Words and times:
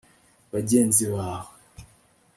bagenzi 0.51 1.03
bawe 1.13 1.49